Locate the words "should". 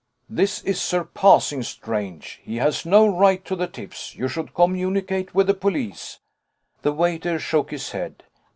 4.27-4.55